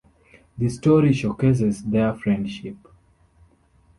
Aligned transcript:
The 0.57 0.67
story 0.69 1.13
showcases 1.13 1.83
their 1.83 2.15
friendship. 2.15 2.75